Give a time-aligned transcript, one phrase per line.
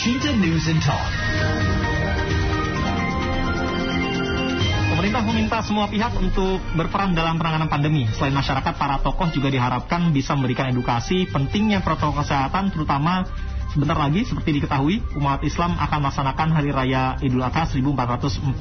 [0.00, 1.12] Shinta News and Talk.
[4.96, 8.08] Pemerintah meminta semua pihak untuk berperan dalam penanganan pandemi.
[8.16, 13.28] Selain masyarakat, para tokoh juga diharapkan bisa memberikan edukasi pentingnya protokol kesehatan, terutama
[13.76, 18.56] sebentar lagi seperti diketahui umat Islam akan melaksanakan Hari Raya Idul Adha 1442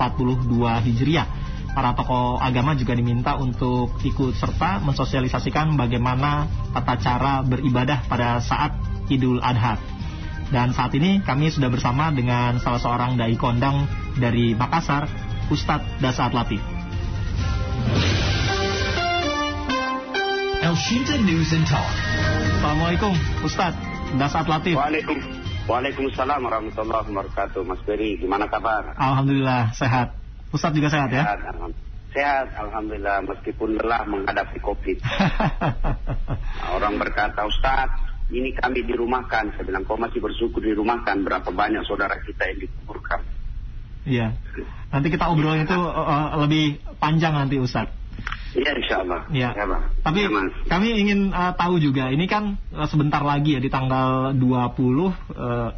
[0.91, 1.27] Hijriah.
[1.71, 8.75] Para tokoh agama juga diminta untuk ikut serta mensosialisasikan bagaimana tata cara beribadah pada saat
[9.07, 9.98] Idul Adha.
[10.49, 13.85] Dan saat ini kami sudah bersama dengan salah seorang dai kondang
[14.17, 15.05] dari Makassar,
[15.53, 16.57] Ustadz Dasaat Latif.
[20.59, 21.85] El Shinta News and Talk.
[22.59, 23.13] Assalamualaikum,
[23.45, 23.77] Ustadz
[24.17, 24.73] Dasaat Latif.
[24.73, 25.17] Waalaikum,
[25.69, 27.61] Waalaikumsalam warahmatullahi wabarakatuh.
[27.61, 28.97] Mas Beri, gimana kabar?
[28.97, 30.17] Alhamdulillah sehat.
[30.49, 31.29] Ustadz juga sehat ya?
[31.29, 31.77] Sehat, alham-
[32.09, 33.21] sehat, alhamdulillah.
[33.21, 34.97] Meskipun lelah menghadapi COVID.
[34.97, 39.57] Nah, orang berkata, Ustadz, ini kami dirumahkan.
[39.57, 41.25] Saya bilang, kau masih bersyukur dirumahkan.
[41.25, 43.21] Berapa banyak saudara kita yang dikuburkan.
[44.05, 44.27] Iya.
[44.89, 47.93] Nanti kita obrolin itu uh, lebih panjang nanti Ustadz.
[48.57, 49.21] Iya, insya Allah.
[49.29, 49.49] Ya.
[49.53, 49.65] Ya.
[50.01, 50.53] Tapi Ya, Mas.
[50.65, 55.69] kami ingin uh, tahu juga, ini kan uh, sebentar lagi ya di tanggal 20 uh,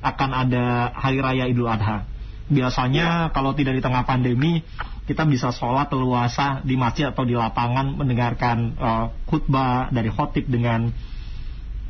[0.00, 2.08] akan ada Hari Raya Idul Adha.
[2.46, 4.62] Biasanya kalau tidak di tengah pandemi,
[5.04, 10.90] kita bisa sholat leluasa di masjid atau di lapangan mendengarkan uh, khutbah dari khotib dengan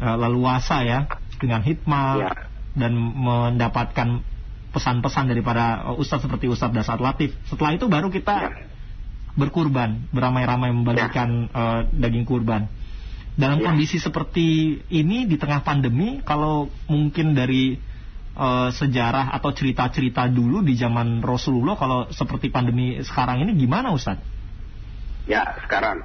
[0.00, 1.08] uh, leluasa ya,
[1.40, 2.30] dengan hikmah Ya.
[2.76, 4.20] dan mendapatkan
[4.72, 7.32] pesan-pesan daripada uh, ustadz seperti Ustadz Dasat Latif.
[7.48, 8.50] Setelah itu baru kita Ya.
[9.36, 12.72] berkurban, beramai-ramai membagikan eh, daging kurban.
[13.36, 13.68] Dalam Ya.
[13.68, 17.76] kondisi seperti ini di tengah pandemi, kalau mungkin dari
[18.36, 24.16] eh, sejarah atau cerita-cerita dulu di zaman Rasulullah, kalau seperti pandemi sekarang ini gimana Ustaz?
[25.26, 26.00] Ya, sekarang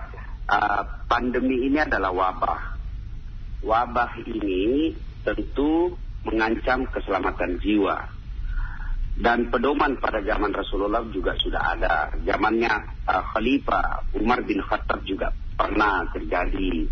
[0.49, 2.70] uh, pandemi ini adalah wabah.
[3.61, 5.93] Wabah ini tentu
[6.25, 8.09] mengancam keselamatan jiwa.
[9.21, 11.95] Dan pedoman pada zaman Rasulullah juga sudah ada.
[12.25, 12.73] Zamannya
[13.05, 16.89] uh, Khalifah Umar bin Khattab juga pernah terjadi.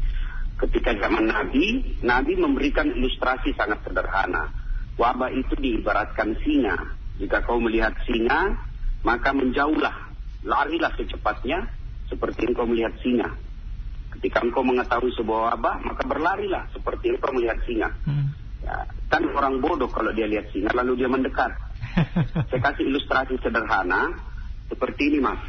[0.60, 4.52] Ketika zaman Nabi, Nabi memberikan ilustrasi sangat sederhana.
[5.00, 6.76] Wabah itu diibaratkan singa.
[7.18, 8.60] Jika kau melihat singa,
[9.02, 10.12] maka menjauhlah,
[10.44, 11.72] larilah secepatnya
[12.12, 13.32] seperti engkau melihat singa.
[14.10, 17.90] Ketika engkau mengetahui sebuah wabah, maka berlarilah seperti engkau melihat singa.
[18.04, 18.34] Hmm.
[18.60, 18.76] Ya,
[19.08, 21.52] kan orang bodoh kalau dia lihat singa lalu dia mendekat.
[22.50, 24.12] Saya kasih ilustrasi sederhana
[24.68, 25.42] seperti ini mas.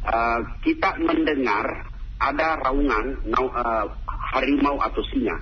[0.00, 1.86] Uh, kita mendengar
[2.20, 3.86] ada raungan nau- uh,
[4.32, 5.40] harimau atau singa.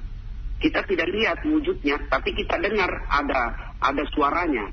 [0.58, 4.66] Kita tidak lihat wujudnya, tapi kita dengar ada ada suaranya.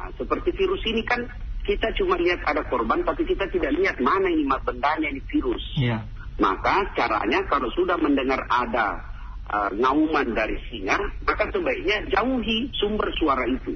[0.00, 1.28] Nah, seperti virus ini kan
[1.60, 5.60] kita cuma lihat ada korban, tapi kita tidak lihat mana ini bendanya ini virus.
[5.76, 6.00] Iya.
[6.38, 9.02] Maka caranya kalau sudah mendengar ada
[9.50, 10.96] uh, ngauman dari singa,
[11.26, 13.74] maka sebaiknya jauhi sumber suara itu.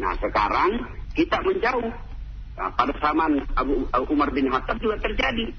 [0.00, 0.70] Nah sekarang
[1.14, 1.92] kita menjauh.
[2.54, 5.50] Nah, pada zaman Abu uh, Umar bin Khattab juga terjadi.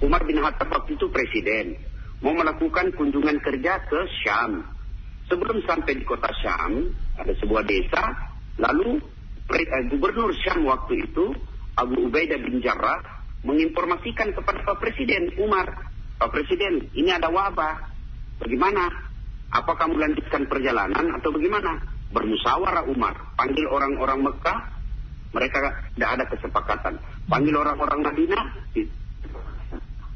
[0.00, 1.76] Umar bin Khattab waktu itu presiden
[2.20, 4.64] mau melakukan kunjungan kerja ke Syam.
[5.28, 8.02] Sebelum sampai di kota Syam ada sebuah desa,
[8.60, 9.00] lalu
[9.56, 11.32] eh, gubernur Syam waktu itu
[11.76, 15.66] Abu Ubaidah bin Jarrah menginformasikan kepada Pak Presiden Umar,
[16.20, 17.88] Pak Presiden ini ada wabah,
[18.40, 19.08] bagaimana?
[19.50, 21.80] Apa kamu lanjutkan perjalanan atau bagaimana?
[22.10, 24.58] Bermusyawarah Umar, panggil orang-orang Mekah,
[25.30, 25.58] mereka
[25.94, 26.94] tidak ada kesepakatan.
[27.30, 28.90] Panggil orang-orang Madinah, di-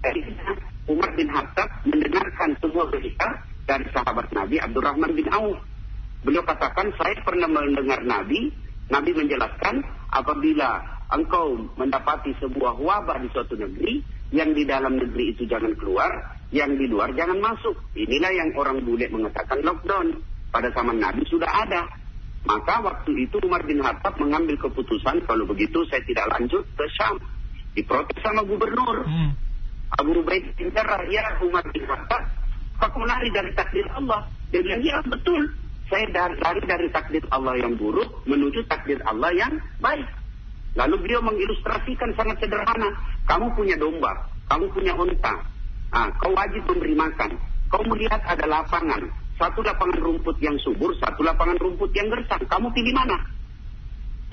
[0.04, 0.52] Akhirnya
[0.84, 5.56] Umar bin Khattab mendengarkan semua berita dari sahabat Nabi Abdurrahman bin Auf.
[6.20, 8.52] Beliau katakan, saya pernah mendengar Nabi,
[8.92, 9.80] Nabi menjelaskan
[10.12, 14.02] apabila engkau mendapati sebuah wabah di suatu negeri,
[14.34, 16.10] yang di dalam negeri itu jangan keluar,
[16.50, 17.74] yang di luar jangan masuk.
[17.94, 20.18] Inilah yang orang bule mengatakan lockdown.
[20.54, 21.82] Pada zaman Nabi sudah ada.
[22.46, 27.18] Maka waktu itu Umar bin Khattab mengambil keputusan, kalau begitu saya tidak lanjut ke Syam.
[27.74, 29.02] Diprotes sama gubernur.
[29.02, 29.34] Hmm.
[29.98, 32.22] Abu Ubaid bin Jarrah, ya Umar bin Khattab,
[32.78, 34.30] aku lari dari takdir Allah.
[34.54, 35.42] Dia bilang, ya betul.
[35.90, 40.06] Saya lari dari takdir Allah yang buruk menuju takdir Allah yang baik.
[40.74, 42.90] Lalu beliau mengilustrasikan sangat sederhana.
[43.30, 45.34] Kamu punya domba, kamu punya unta.
[45.94, 47.30] Ah, kau wajib memberi makan.
[47.70, 49.06] Kau melihat ada lapangan.
[49.38, 52.42] Satu lapangan rumput yang subur, satu lapangan rumput yang gersang.
[52.46, 53.18] Kamu pilih mana?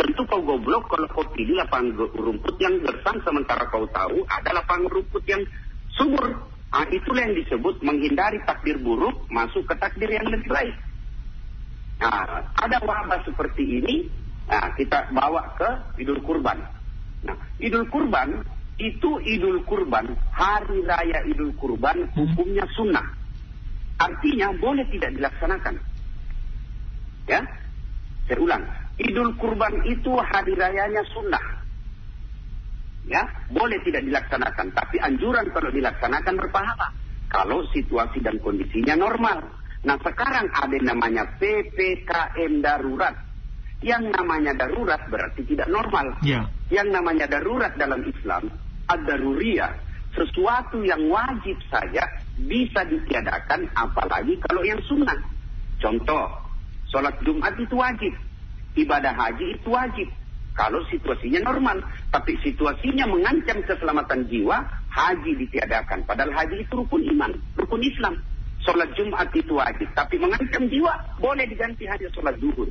[0.01, 4.89] Tentu kau goblok kalau kau pilih lapangan rumput yang gersang sementara kau tahu ada lapangan
[4.89, 5.45] rumput yang
[5.93, 6.25] subur.
[6.73, 10.73] Ah, itulah yang disebut menghindari takdir buruk masuk ke takdir yang lebih baik.
[12.01, 14.09] Nah, ada wabah seperti ini,
[14.51, 15.69] nah, kita bawa ke
[16.03, 16.59] Idul Kurban.
[17.23, 18.43] Nah, Idul Kurban
[18.75, 23.07] itu Idul Kurban, hari raya Idul Kurban hukumnya sunnah.
[24.01, 25.75] Artinya boleh tidak dilaksanakan.
[27.29, 27.45] Ya,
[28.27, 28.63] Saya ulang,
[28.99, 31.45] Idul Kurban itu hari rayanya sunnah.
[33.07, 36.89] Ya, boleh tidak dilaksanakan, tapi anjuran kalau dilaksanakan berpahala.
[37.31, 39.39] Kalau situasi dan kondisinya normal.
[39.87, 43.30] Nah sekarang ada namanya PPKM darurat.
[43.81, 46.13] Yang namanya darurat berarti tidak normal.
[46.21, 46.45] Ya.
[46.69, 48.53] Yang namanya darurat dalam Islam,
[48.85, 49.73] ad-daruriyah,
[50.13, 52.03] sesuatu yang wajib saja
[52.37, 55.17] bisa ditiadakan apalagi kalau yang sunnah.
[55.81, 56.29] Contoh,
[56.93, 58.13] sholat Jumat itu wajib,
[58.77, 60.07] ibadah haji itu wajib.
[60.51, 61.79] Kalau situasinya normal,
[62.11, 64.61] tapi situasinya mengancam keselamatan jiwa,
[64.91, 66.03] haji ditiadakan.
[66.03, 68.19] Padahal haji itu rukun iman, rukun Islam.
[68.61, 72.69] Sholat Jumat itu wajib, tapi mengancam jiwa, boleh diganti hanya sholat zuhur.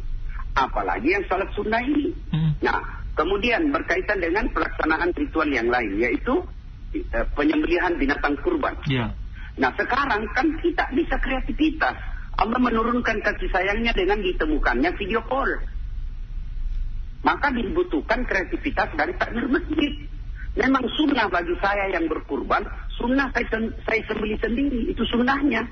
[0.55, 2.11] Apalagi yang sholat sunnah ini.
[2.35, 2.53] Hmm.
[2.63, 2.81] Nah,
[3.15, 6.43] kemudian berkaitan dengan pelaksanaan ritual yang lain, yaitu
[6.95, 8.75] eh, penyembelihan binatang kurban.
[8.91, 9.15] Ya.
[9.61, 11.97] Nah sekarang kan kita bisa kreativitas.
[12.41, 15.51] Allah menurunkan kasih sayangnya dengan ditemukannya video call.
[17.21, 19.93] Maka dibutuhkan kreativitas dari takmir masjid.
[20.57, 22.65] Memang sunnah bagi saya yang berkurban,
[22.99, 23.47] sunnah saya,
[23.87, 25.63] saya sembeli sendiri, itu sunnahnya.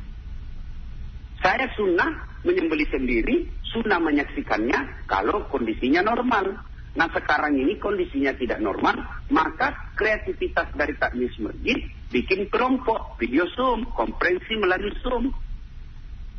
[1.43, 6.65] Saya sunnah menyembeli sendiri, sunnah menyaksikannya kalau kondisinya normal.
[6.99, 8.99] Nah sekarang ini kondisinya tidak normal,
[9.31, 11.79] maka kreativitas dari takmis masjid
[12.09, 15.31] bikin kelompok, video Zoom, konferensi melalui Zoom,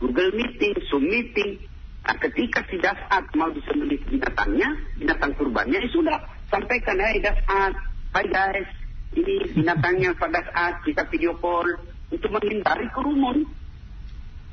[0.01, 1.61] Google Meeting, Zoom Meeting.
[1.99, 6.17] Nah, ketika si Dasat mau disembelih binatangnya, binatang kurbannya, ya sudah
[6.49, 7.73] sampaikan, hai Dasat,
[8.17, 8.69] hai guys,
[9.13, 11.69] ini binatangnya Pak Dasat, kita video call
[12.09, 13.45] untuk menghindari kerumun.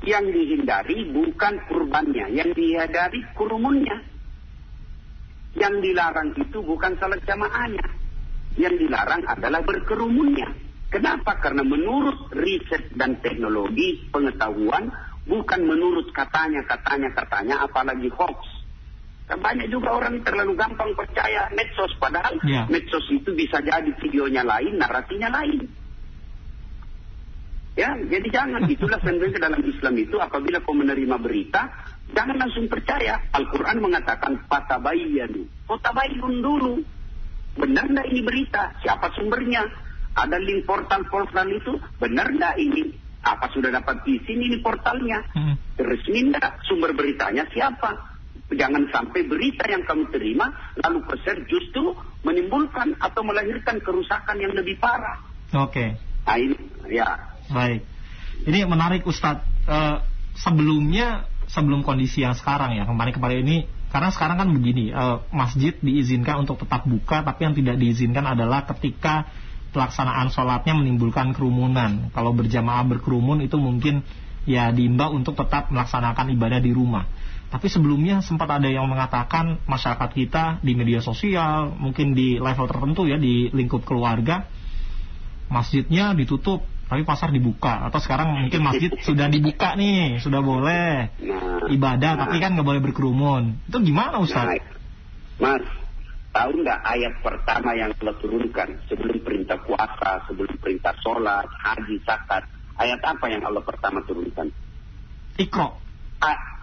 [0.05, 3.97] Yang dihindari bukan kurbannya, yang dihindari kerumunnya.
[5.57, 7.87] Yang dilarang itu bukan salat jamaahnya.
[8.61, 10.53] Yang dilarang adalah berkerumunnya.
[10.87, 11.35] Kenapa?
[11.43, 14.87] Karena menurut riset dan teknologi pengetahuan,
[15.27, 18.39] bukan menurut katanya, katanya, katanya, apalagi hoax.
[19.27, 22.63] Kan banyak juga orang terlalu gampang percaya medsos, padahal Ya.
[22.71, 25.67] medsos itu bisa jadi videonya lain, narasinya lain.
[27.77, 28.65] Ya, jadi jangan.
[28.65, 31.69] Itulah sebenarnya dalam Islam itu apabila kau menerima berita,
[32.09, 33.21] jangan langsung percaya.
[33.29, 35.45] Al-Quran mengatakan fatabayyanu.
[35.69, 36.81] Kau tabayyun dulu.
[37.57, 38.73] Benar enggak ini berita?
[38.81, 39.61] Siapa sumbernya?
[40.17, 41.77] Ada link portal-portal itu?
[42.01, 42.97] Benar enggak ini?
[43.21, 45.21] Apa sudah dapat izin ini portalnya?
[45.37, 45.53] Hmm.
[45.77, 46.65] Resmi enggak?
[46.65, 48.17] Sumber beritanya siapa?
[48.47, 50.47] Jangan sampai berita yang kamu terima
[50.79, 55.19] lalu peser justru menimbulkan atau melahirkan kerusakan yang lebih parah.
[55.53, 55.99] Oke.
[56.23, 56.55] Nah ini,
[56.87, 57.36] ya.
[57.51, 57.81] Baik.
[58.47, 59.43] Ini menarik Ustadz.
[59.67, 59.97] Eh,
[60.37, 65.73] sebelumnya sebelum kondisi yang sekarang ya kembali kepada ini karena sekarang kan begini eh, masjid
[65.79, 69.27] diizinkan untuk tetap buka tapi yang tidak diizinkan adalah ketika
[69.71, 72.09] pelaksanaan sholatnya menimbulkan kerumunan.
[72.15, 74.03] Kalau berjamaah berkerumun itu mungkin
[74.47, 77.03] ya diimbau untuk tetap melaksanakan ibadah di rumah.
[77.47, 83.07] Tapi sebelumnya sempat ada yang mengatakan masyarakat kita di media sosial, mungkin di level tertentu
[83.07, 84.47] ya di lingkup keluarga,
[85.47, 91.67] masjidnya ditutup tapi pasar dibuka atau sekarang mungkin masjid sudah dibuka nih sudah boleh Nah,
[91.67, 94.63] ibadah nah, tapi kan nggak boleh berkerumun itu gimana nah, Ustaz?
[95.37, 95.63] Mas,
[96.31, 102.47] tahu nggak ayat pertama yang telah turunkan sebelum perintah puasa, sebelum perintah sholat, haji, zakat?
[102.77, 104.49] Ayat apa yang Allah pertama turunkan?
[105.37, 105.77] Ikro,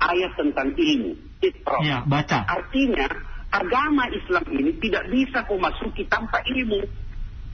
[0.05, 1.79] ayat tentang ilmu, ikro.
[1.83, 2.47] ya baca.
[2.47, 3.07] Artinya
[3.51, 6.83] agama Islam ini tidak bisa kau masuki tanpa ilmu,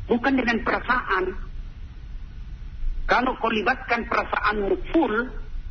[0.09, 1.50] bukan dengan perasaan.
[3.11, 5.14] Kalau kau libatkan perasaanmu full,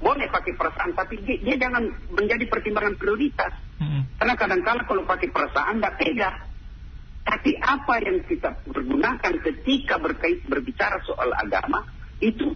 [0.03, 3.55] boleh pakai perasaan, tapi dia, dia jangan menjadi pertimbangan prioritas.
[3.79, 4.19] Mm-mm.
[4.19, 6.31] Karena kadang-kala kalau pakai perasaan tidak tega.
[7.24, 11.88] Tapi apa yang kita pergunakan ketika berkait berbicara soal agama
[12.19, 12.51] itu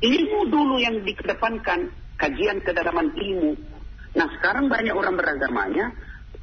[0.00, 3.60] ilmu dulu yang dikedepankan, kajian kedalaman ilmu.
[4.16, 5.92] Nah sekarang banyak orang beragamanya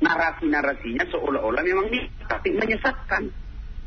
[0.06, 3.26] narasi-narasinya seolah-olah memang ini tapi menyesatkan.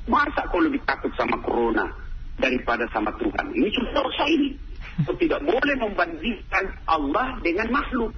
[0.09, 2.08] Masa kau lebih takut sama corona
[2.38, 3.47] daripada sama Tuhan?
[3.52, 4.50] Ini sudah dosa ini.
[5.07, 8.11] Kau tidak boleh membandingkan Allah dengan makhluk.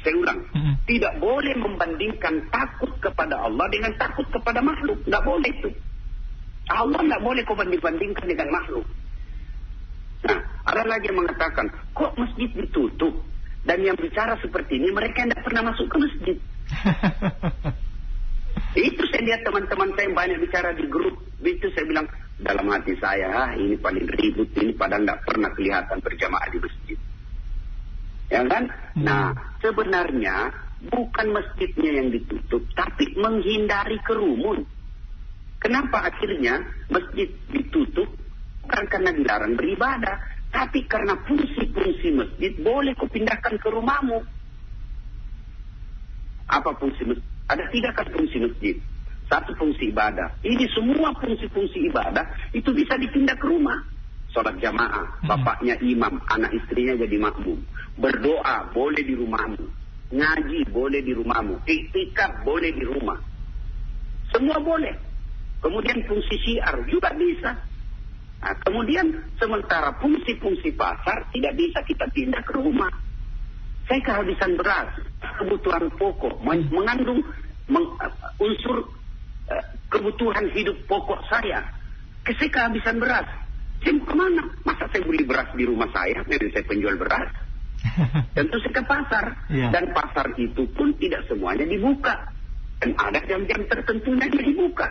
[0.00, 0.40] Saya ulang,
[0.88, 4.96] tidak boleh membandingkan takut kepada Allah dengan takut kepada makhluk.
[5.04, 5.70] Tidak boleh itu.
[6.72, 8.86] Allah tidak boleh kau banding-bandingkan dengan makhluk.
[10.24, 13.12] Nah, ada lagi yang mengatakan, kok masjid ditutup?
[13.60, 16.36] Dan yang bicara seperti ini, mereka tidak pernah masuk ke masjid.
[18.88, 21.29] Itu saya lihat teman-teman saya yang banyak bicara di grup.
[21.40, 22.06] Itu saya bilang,
[22.40, 26.98] dalam hati saya, ah, ini paling ribut, ini padahal tidak pernah kelihatan berjamaah di masjid.
[28.30, 28.64] Ya kan?
[28.96, 29.04] Hmm.
[29.04, 29.26] Nah,
[29.60, 30.36] sebenarnya
[30.88, 34.64] bukan masjidnya yang ditutup, tapi menghindari kerumun.
[35.60, 38.08] Kenapa akhirnya masjid ditutup?
[38.64, 40.16] Bukan karena dilarang beribadah,
[40.48, 44.24] tapi karena fungsi-fungsi masjid boleh kau pindahkan ke rumahmu.
[46.48, 47.26] Apa fungsi masjid?
[47.50, 48.76] Ada tiga kan fungsi masjid.
[49.30, 50.42] Satu fungsi ibadah.
[50.42, 53.78] Ini semua fungsi-fungsi ibadah itu bisa dipindah ke rumah.
[54.34, 57.62] Sholat jamaah, bapaknya imam, anak istrinya jadi makmum.
[57.94, 59.64] Berdoa boleh di rumahmu.
[60.10, 61.62] Ngaji boleh di rumahmu.
[61.62, 63.18] Iktikaf boleh di rumah.
[64.34, 64.94] Semua boleh.
[65.62, 67.54] Kemudian fungsi syiar juga bisa.
[68.40, 72.90] Nah, kemudian sementara fungsi-fungsi pasar tidak bisa kita pindah ke rumah.
[73.86, 74.90] Saya kehabisan beras,
[75.38, 77.22] kebutuhan pokok, mengandung
[77.66, 77.86] meng,
[78.38, 78.99] unsur
[79.90, 81.66] kebutuhan hidup pokok saya.
[82.24, 83.26] Saya kehabisan beras.
[83.82, 84.44] Saya mau ke mana?
[84.62, 87.30] Masa saya beli beras di rumah saya, memang saya penjual beras.
[88.36, 89.24] Tentu saya ke pasar.
[89.50, 89.68] Iya.
[89.72, 92.14] Dan pasar itu pun tidak semuanya dibuka.
[92.80, 94.88] Dan ada jam-jam tertentunya yang dibuka.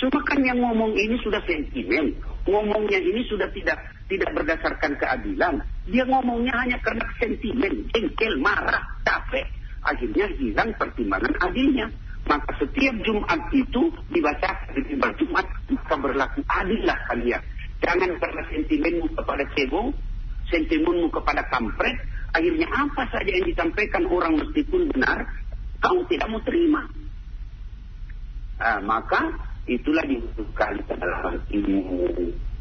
[0.00, 2.18] Cuma kan yang ngomong ini sudah sentimen.
[2.42, 3.78] Ngomongnya ini sudah tidak
[4.10, 5.62] tidak berdasarkan keadilan.
[5.86, 9.46] Dia ngomongnya hanya karena sentimen, jengkel, marah, capek.
[9.86, 11.86] Akhirnya hilang pertimbangan adilnya.
[12.22, 17.42] Maka setiap Jumat itu dibaca di Jumat, maka berlaku adillah kalian.
[17.82, 19.90] Jangan karena sentimenmu kepada cebong,
[20.46, 21.98] sentimenmu kepada kampret,
[22.30, 25.26] akhirnya apa saja yang disampaikan orang meskipun benar,
[25.82, 26.86] kau tidak mau terima.
[28.62, 29.34] Nah, maka
[29.66, 32.06] itulah dibutuhkan dalam ilmu.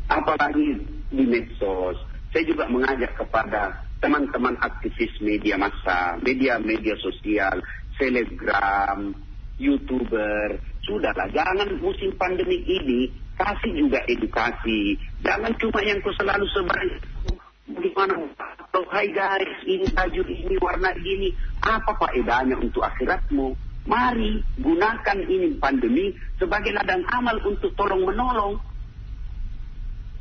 [0.10, 0.82] Apalagi
[1.14, 2.02] di medsos.
[2.34, 7.62] Saya juga mengajak kepada teman-teman aktivis media massa, media-media sosial,
[8.00, 9.14] selebgram,
[9.62, 10.58] youtuber.
[10.82, 14.98] Sudahlah, jangan musim pandemi ini kasih juga edukasi.
[15.22, 16.82] Jangan cuma yang kau selalu sebar
[17.82, 18.14] bagaimana
[18.76, 21.32] oh, hai guys ini baju ini warna ini
[21.64, 23.56] apa faedahnya untuk akhiratmu
[23.88, 28.60] mari gunakan ini pandemi sebagai ladang amal untuk tolong menolong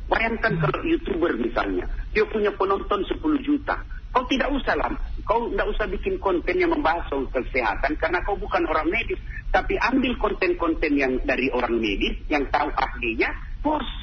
[0.09, 3.77] bayangkan kalau youtuber misalnya dia punya penonton 10 juta
[4.11, 4.91] kau tidak usah lah
[5.23, 9.19] kau tidak usah bikin konten yang membahas soal kesehatan karena kau bukan orang medis
[9.51, 14.01] tapi ambil konten-konten yang dari orang medis yang tahu ahlinya post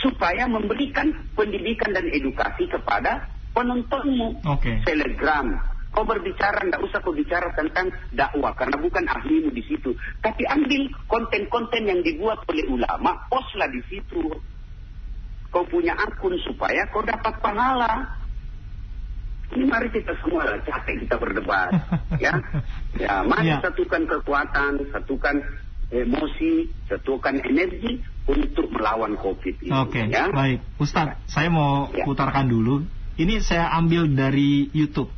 [0.00, 4.40] supaya memberikan pendidikan dan edukasi kepada penontonmu.
[4.48, 4.80] Oke.
[4.82, 5.46] Telegram.
[5.90, 9.90] Kau berbicara, tidak usah kau bicara tentang dakwah karena bukan ahlimu di situ.
[10.22, 14.22] Tapi ambil konten-konten yang dibuat oleh ulama, postlah di situ.
[15.50, 18.19] Kau punya akun supaya kau dapat pahala.
[19.50, 21.74] Ini mari kita semua lah, capek kita berdebat,
[22.22, 22.38] ya.
[22.94, 23.58] Ya, mari Ya.
[23.58, 25.42] satukan kekuatan, satukan
[25.90, 27.98] emosi, satukan energi
[28.30, 29.74] untuk melawan COVID ini.
[29.74, 30.30] Oke, ya.
[30.30, 30.62] baik.
[30.78, 32.06] Ustadz, saya mau Ya.
[32.06, 32.86] putarkan dulu.
[33.18, 35.10] Ini saya ambil dari YouTube.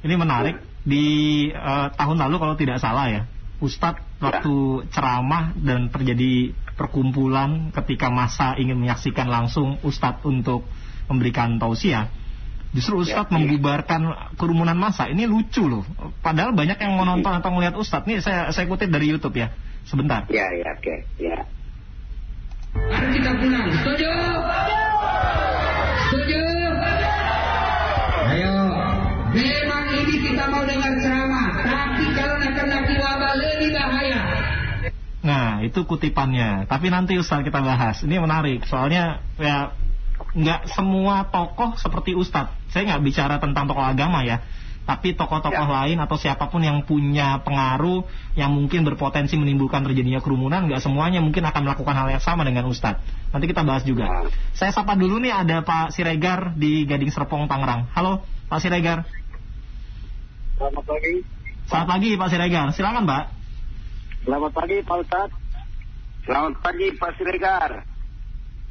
[0.00, 0.56] Ini menarik.
[0.86, 1.04] Di
[1.50, 3.22] eh, tahun lalu kalau tidak salah ya,
[3.60, 4.32] Ustadz Ya.
[4.32, 10.64] waktu ceramah dan terjadi perkumpulan ketika masa ingin menyaksikan langsung Ustadz untuk
[11.10, 12.08] memberikan tausiah.
[12.76, 13.36] Justru Ustadz Ya, ya.
[13.40, 14.00] membubarkan
[14.36, 15.08] kerumunan massa.
[15.08, 15.80] Ini lucu loh.
[16.20, 18.04] Padahal banyak yang menonton atau melihat Ustadz.
[18.04, 19.48] Ini saya saya kutip dari YouTube ya.
[19.88, 20.28] Sebentar.
[20.28, 21.38] Ya, ya, oke, ya.
[22.76, 23.66] Mari kita pulang.
[23.80, 24.10] Setuju?
[26.10, 26.40] Setuju?
[28.26, 28.54] Ayo.
[29.32, 31.48] Memang ini kita mau dengar ceramah.
[31.64, 34.20] Tapi kalau akan lagi wabah lebih bahaya.
[35.24, 36.68] Nah, itu kutipannya.
[36.68, 38.04] Tapi nanti Ustaz kita bahas.
[38.04, 38.68] Ini menarik.
[38.68, 39.72] Soalnya ya
[40.16, 42.72] nggak semua tokoh seperti Ustadz.
[42.72, 44.40] Saya nggak bicara tentang tokoh agama ya.
[44.86, 45.82] Tapi tokoh-tokoh Ya.
[45.82, 48.06] lain atau siapa pun yang punya pengaruh
[48.38, 52.70] yang mungkin berpotensi menimbulkan terjadinya kerumunan, nggak semuanya mungkin akan melakukan hal yang sama dengan
[52.70, 53.02] Ustadz.
[53.34, 54.06] Nanti kita bahas juga.
[54.06, 54.30] Ya.
[54.54, 57.90] Saya sapa dulu nih ada Pak Siregar di Gading Serpong, Tangerang.
[57.98, 59.02] Halo, Pak Siregar.
[60.54, 61.14] Selamat pagi.
[61.66, 62.66] Selamat pagi Pak Siregar.
[62.70, 63.24] Silakan Pak.
[64.22, 65.34] Selamat pagi Pak Ustadz.
[66.22, 67.95] Selamat pagi Pak Siregar.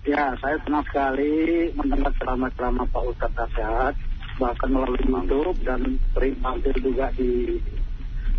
[0.05, 3.93] Ya, saya senang sekali mendengar ceramah-ceramah Pak Ustadz Nasihat,
[4.37, 7.57] bahkan melalui YouTube dan sering mampir juga di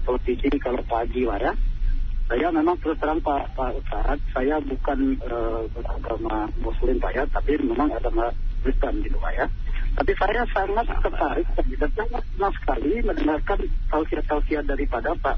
[0.07, 1.51] televisi kalau pagi lah ya.
[2.31, 7.59] Saya memang terus terang Pak, Pak Ustadz, saya bukan eh, beragama Muslim Pak ya, tapi
[7.59, 8.31] memang agama
[8.63, 9.47] Kristen gitu Pak ya.
[9.99, 11.47] Tapi saya sangat tertarik
[11.83, 13.59] dan sangat senang sekali mendengarkan
[13.91, 15.35] tausiah-tausiah daripada Pak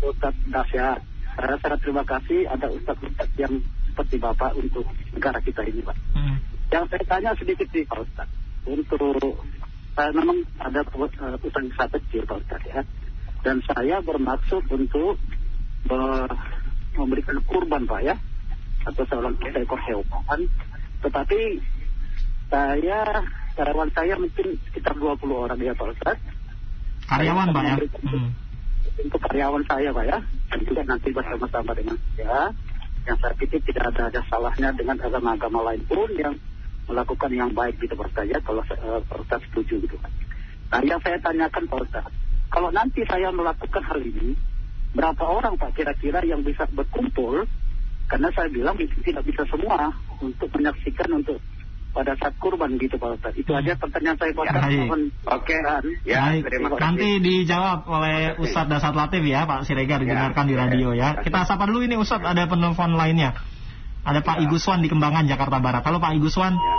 [0.00, 1.04] Ustadz Nasihat.
[1.36, 3.60] Saya sangat terima kasih ada Ustadz-Ustadz yang
[3.96, 4.84] seperti Bapak untuk
[5.16, 5.96] negara kita ini Pak.
[6.12, 6.36] Hmm.
[6.68, 8.36] Yang saya tanya sedikit nih Pak Ustadz.
[8.68, 9.40] Untuk
[9.96, 12.84] saya memang ada uh, usaha kecil Pak Ustadz ya.
[13.40, 15.16] Dan saya bermaksud untuk
[15.88, 16.28] uh,
[17.00, 18.20] memberikan kurban Pak ya.
[18.84, 20.40] Atau seorang seekor hewan.
[21.00, 21.40] Tetapi
[22.52, 23.24] saya,
[23.56, 26.24] karyawan saya mungkin sekitar 20 orang ya Pak Ustadz.
[27.08, 27.74] Karyawan Pak ya.
[28.12, 28.28] Hmm.
[29.08, 30.20] Untuk karyawan saya Pak ya.
[30.52, 32.52] Dan juga nanti bersama-sama dengan saya.
[33.06, 36.34] Yang saya pikir tidak ada, ada salahnya dengan agama-agama lain pun yang
[36.90, 38.38] melakukan yang baik gitu Pak Ustadz ya.
[38.42, 40.10] Kalau uh, Pak Ustadz setuju gitu Pak.
[40.74, 42.14] Nah yang saya tanyakan Pak Ustadz.
[42.46, 44.34] kalau nanti saya melakukan hal ini,
[44.94, 47.46] berapa orang Pak kira-kira yang bisa berkumpul?
[48.06, 49.90] Karena saya bilang itu tidak bisa semua
[50.22, 51.42] untuk menyaksikan untuk
[51.96, 53.32] pada saat kurban gitu Pak Ustaz.
[53.40, 54.68] Itu aja pertanyaan saya Pak Ustaz.
[54.68, 55.56] Mohon Oke.
[55.64, 56.80] dan Ya, terima kasih.
[56.84, 61.16] nanti dijawab oleh Ustadz Dasar Latif ya, Pak Siregar didengarkan di radio ya.
[61.24, 63.32] Kita sapa dulu ini Ustadz, ada penelpon lainnya.
[64.04, 64.42] Ada Pak Ya.
[64.44, 65.82] Iguswan di Kembangan, Jakarta Barat.
[65.82, 66.52] Halo Pak Iguswan.
[66.52, 66.76] Ya.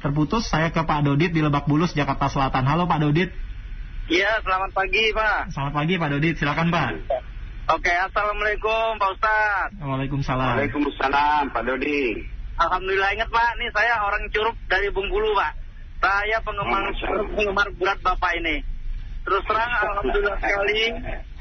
[0.00, 2.62] Terputus, saya ke Pak Dodit di Lebak Bulus, Jakarta Selatan.
[2.64, 3.34] Halo Pak Dodit.
[4.06, 5.52] Iya, selamat pagi Pak.
[5.52, 6.88] Selamat pagi Pak Dodit, silakan Pak.
[7.64, 9.80] Oke, Assalamualaikum Pak Ustadz.
[9.80, 10.54] Waalaikumsalam.
[10.60, 12.33] Waalaikumsalam, Pak Dodi.
[12.54, 15.52] Alhamdulillah ingat Pak, nih saya orang Curup dari Bengkulu Pak.
[15.98, 18.62] Saya penggemar Oh, penggemar berat Bapak ini.
[19.26, 20.92] Terus terang Alhamdulillah sekali,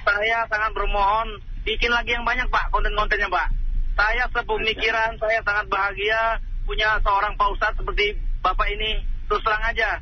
[0.01, 3.47] saya sangat bermohon bikin lagi yang banyak Pak konten-kontennya Pak.
[3.93, 9.05] Saya sepemikiran, saya sangat bahagia punya seorang Pak Ustadz seperti Bapak ini.
[9.29, 10.01] Terus terang aja,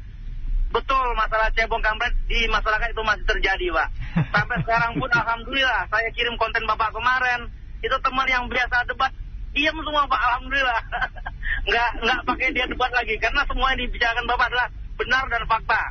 [0.72, 3.90] betul masalah cebong kampret di masyarakat itu masih terjadi Pak.
[4.32, 7.52] Sampai sekarang pun Alhamdulillah saya kirim konten Bapak kemarin.
[7.82, 9.10] Itu teman yang biasa debat
[9.52, 10.82] diam semua Pak, Alhamdulillah.
[11.70, 14.68] nggak nggak pakai dia debat lagi karena semua yang dibicarakan Bapak adalah
[14.98, 15.82] benar dan fakta.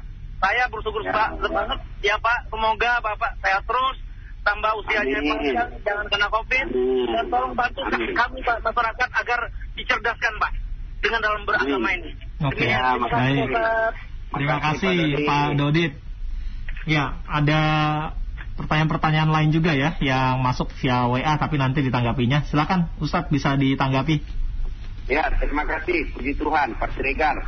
[0.40, 1.12] Saya bersyukur Ya.
[1.12, 2.38] Pak banget ya Pak.
[2.48, 3.96] Semoga Bapak sehat terus,
[4.40, 5.30] tambah usianya Amin.
[5.36, 7.08] panjang, jangan kena COVID Amin.
[7.12, 8.12] dan tolong bantu Amin.
[8.16, 9.40] kami Pak masyarakat agar
[9.76, 10.52] dicerdaskan Pak
[11.00, 12.10] dengan dalam beragama ini.
[12.40, 15.12] Oke, Demikian, ya, terima kasih, baik.
[15.12, 15.28] Terima.
[15.28, 15.92] Pak Dodit.
[16.88, 17.60] Ya, ada
[18.60, 22.44] pertanyaan-pertanyaan lain juga ya yang masuk via WA tapi nanti ditanggapinya.
[22.44, 24.20] Silakan Ustadz bisa ditanggapi.
[25.08, 26.12] Ya, terima kasih.
[26.12, 27.40] Puji Tuhan, Pak Siregar.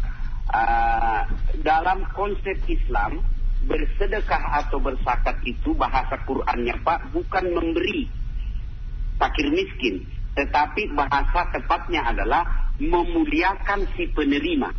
[0.48, 1.28] Ah,
[1.60, 3.22] dalam konsep Islam,
[3.68, 8.10] bersedekah atau bersakat itu bahasa Qur'annya Pak bukan memberi
[9.20, 10.02] fakir miskin,
[10.34, 14.74] tetapi bahasa tepatnya adalah memuliakan si penerima.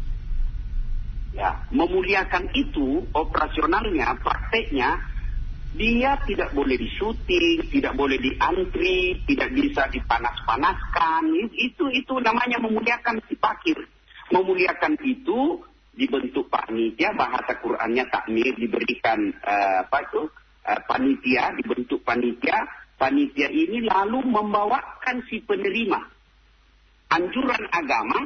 [1.33, 5.12] Ya, memuliakan itu operasionalnya, prakteknya
[5.73, 11.33] dia tidak boleh disuting, tidak boleh diantri, tidak bisa dipanas-panaskan.
[11.57, 13.77] Itu itu namanya memuliakan si fakir.
[14.29, 20.29] Memuliakan itu dibentuk panitia, bahasa Qur'annya takmir diberikan eh, apa itu
[20.65, 22.85] eh, panitia, dibentuk panitia.
[22.93, 25.99] Panitia ini lalu membawakan si penerima
[27.09, 28.25] anjuran agama,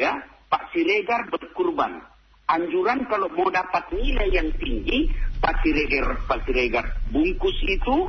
[0.00, 0.16] ya
[0.48, 2.15] Pak Siregar berkurban.
[2.46, 5.10] Anjuran kalau mau dapat nilai yang tinggi,
[5.42, 8.06] Pak Siregar, Pak Siregar bungkus itu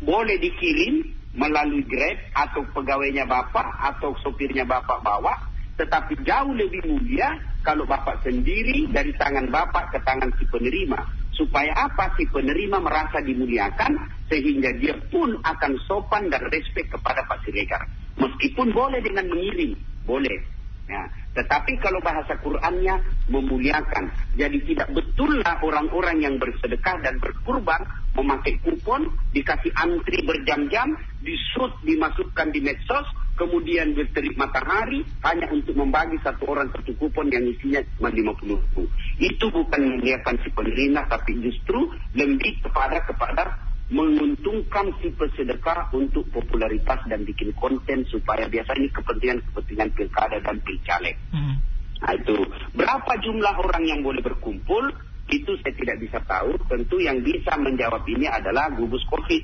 [0.00, 1.04] boleh dikirim
[1.36, 5.36] melalui Grab atau pegawainya Bapak atau sopirnya Bapak bawa,
[5.76, 10.96] tetapi jauh lebih mulia kalau Bapak sendiri dari tangan Bapak ke tangan si penerima.
[11.36, 12.16] Supaya apa?
[12.16, 13.92] Si penerima merasa dimuliakan
[14.32, 17.84] sehingga dia pun akan sopan dan respek kepada Pak Siregar.
[18.16, 19.76] Meskipun boleh dengan mengirim,
[20.08, 20.40] boleh.
[20.88, 21.04] Ya,
[21.36, 22.96] tetapi kalau bahasa Qur'annya
[23.28, 24.08] memuliakan.
[24.40, 27.84] Jadi tidak betullah orang-orang yang bersedekah dan berkurban
[28.16, 33.04] memakai kupon, dikasih antri berjam-jam, disut, dimasukkan di medsos,
[33.36, 38.82] kemudian berterik matahari hanya untuk membagi satu orang satu kupon yang isinya cuma 50 ribu.
[39.20, 47.06] Itu bukan memuliakan si penerima, tapi justru lebih kepada kepada menguntungkan si pesedekah untuk popularitas
[47.06, 51.14] dan bikin konten supaya biasanya kepentingan-kepentingan pilkada dan pilcaleg.
[51.30, 51.62] Hmm.
[52.02, 52.36] Nah itu
[52.74, 54.90] berapa jumlah orang yang boleh berkumpul
[55.30, 56.54] itu saya tidak bisa tahu.
[56.70, 59.42] Tentu yang bisa menjawab ini adalah gugus COVID.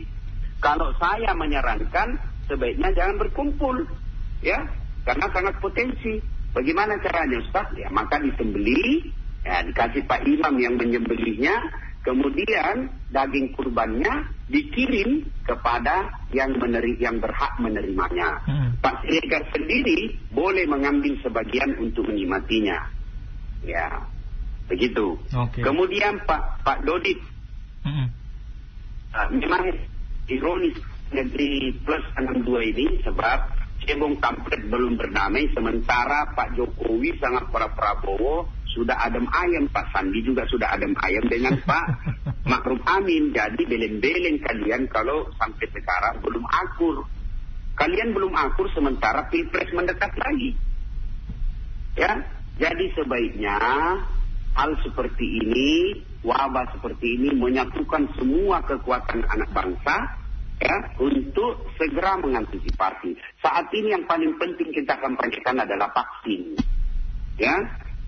[0.62, 3.82] Kalau saya menyarankan sebaiknya jangan berkumpul,
[4.42, 4.58] ya,
[5.02, 6.22] karena sangat potensi.
[6.52, 7.72] Bagaimana caranya Ustaz?
[7.74, 9.10] Ya maka disembeli,
[9.42, 11.56] ya dikasih Pak Imam yang menyembelihnya,
[12.02, 18.42] kemudian daging kurbannya dikirim kepada yang meneri yang berhak menerimanya.
[18.44, 18.74] Hmm.
[18.82, 22.90] Pak Siregar sendiri boleh mengambil sebagian untuk menikmatinya.
[23.62, 24.02] Ya,
[24.66, 25.14] begitu.
[25.30, 25.62] Oke.
[25.62, 27.18] Kemudian Pak Pak Dodit
[27.82, 28.06] Hmm.
[29.10, 29.74] uh, memang
[30.30, 30.78] ironis
[31.10, 33.38] negeri plus 62 ini sebab
[33.82, 40.24] cebong kampret belum berdamai sementara Pak Jokowi sangat para Prabowo sudah adem ayam Pak Sandi
[40.24, 41.86] juga sudah adem ayam dengan Pak
[42.48, 43.30] Makruf Amin.
[43.30, 47.04] Jadi belen-belen kalian kalau sampai sekarang belum akur.
[47.76, 50.56] Kalian belum akur sementara pilpres mendekat lagi.
[51.96, 52.12] Ya
[52.56, 53.56] jadi sebaiknya
[54.52, 59.96] hal seperti ini wabah seperti ini menyatukan semua kekuatan anak bangsa
[60.60, 63.16] ya untuk segera mengantisipasi.
[63.40, 66.56] Saat ini yang paling penting kita kampanyekan adalah vaksin
[67.40, 67.54] ya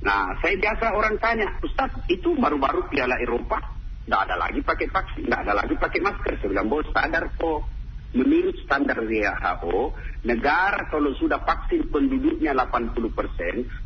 [0.04, 3.56] nah saya biasa orang tanya Ustaz itu baru-baru piala Eropa?
[4.04, 6.32] Tidak ada lagi pakai vaksin tidak ada lagi pakai masker.
[6.36, 7.72] Saya bilang bos sadar kok.
[8.14, 9.90] Menurut standar WHO,
[10.22, 13.10] negara kalau sudah vaksin penduduknya 80%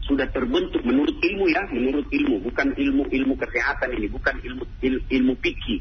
[0.04, 5.00] sudah terbentuk menurut ilmu ya, menurut ilmu, bukan ilmu ilmu kesehatan ini, bukan ilmu il,
[5.08, 5.80] ilmu pikir.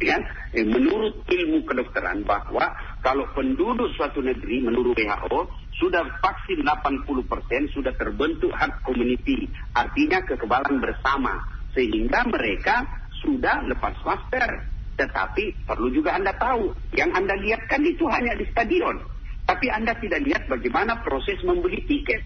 [0.00, 0.16] Ya,
[0.56, 2.72] eh, menurut ilmu kedokteran bahwa
[3.04, 10.80] kalau penduduk suatu negeri menurut WHO sudah vaksin 80% sudah terbentuk herd community, artinya kekebalan
[10.82, 11.40] bersama
[11.72, 12.84] sehingga mereka
[13.24, 14.68] sudah lepas masker.
[14.92, 19.00] Tetapi perlu juga Anda tahu, yang Anda lihat kan itu hanya di stadion.
[19.48, 22.20] Tapi Anda tidak lihat bagaimana proses membeli tiket.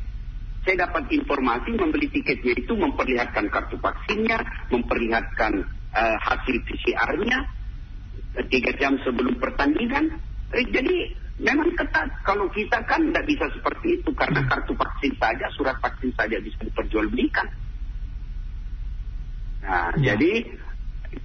[0.66, 4.42] Saya dapat informasi membeli tiketnya itu memperlihatkan kartu vaksinnya,
[4.74, 5.62] memperlihatkan
[5.94, 7.38] uh, hasil PCR-nya
[8.50, 10.18] tiga jam sebelum pertandingan.
[10.52, 12.08] Eh, jadi memang ketat.
[12.24, 16.58] Kalau kita kan tidak bisa seperti itu karena kartu vaksin saja, surat vaksin saja bisa
[16.64, 17.46] diperjualbelikan.
[19.66, 20.14] Nah, Ya.
[20.14, 20.46] jadi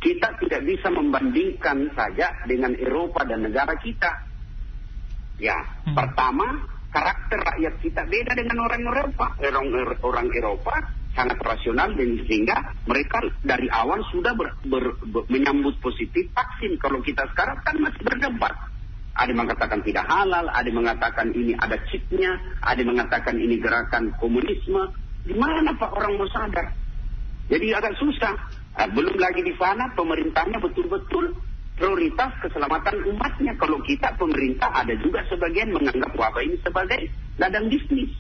[0.02, 4.12] kita tidak bisa membandingkan saja dengan Eropa dan negara kita.
[5.42, 5.98] Ya, Hmm.
[5.98, 9.26] pertama karakter rakyat kita beda dengan orang Eropa.
[9.42, 9.68] Orang,
[10.04, 10.76] orang Eropa
[11.12, 12.56] sangat rasional dan sehingga
[12.88, 16.78] mereka dari awal sudah ber, ber- ber- menyambut positif vaksin.
[16.80, 18.56] Kalau kita sekarang kan masih berdebat.
[19.12, 22.32] Ada yang mengatakan tidak halal, ada yang mengatakan ini ada chipnya,
[22.64, 24.88] ada yang mengatakan ini gerakan komunisme.
[25.28, 26.72] Di mana Pak orang mau sadar?
[27.52, 28.34] Jadi agak susah.
[28.72, 31.36] Ah, belum lagi di sana pemerintahnya betul-betul
[31.76, 33.52] prioritas keselamatan umatnya.
[33.60, 38.16] Kalau kita pemerintah ada juga sebagian menganggap wabah ini sebagai ladang bisnis.